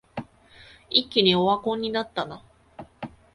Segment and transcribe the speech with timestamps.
[0.89, 2.43] 一気にオワコンになったな